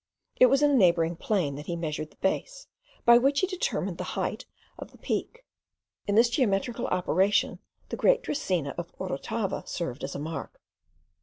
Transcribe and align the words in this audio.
It 0.37 0.47
was 0.47 0.63
in 0.63 0.71
a 0.71 0.75
neighbouring 0.75 1.15
plain 1.15 1.53
that 1.57 1.67
he 1.67 1.75
measured 1.75 2.09
the 2.09 2.15
base, 2.15 2.65
by 3.05 3.19
which 3.19 3.41
he 3.41 3.45
determined 3.45 3.99
the 3.99 4.03
height 4.17 4.47
of 4.79 4.89
the 4.89 4.97
Peak. 4.97 5.45
In 6.07 6.15
this 6.15 6.27
geometrical 6.31 6.87
operation 6.87 7.59
the 7.89 7.97
great 7.97 8.23
dracaena 8.23 8.73
of 8.79 8.91
Orotava 8.97 9.67
served 9.67 10.03
as 10.03 10.15
a 10.15 10.19
mark. 10.19 10.59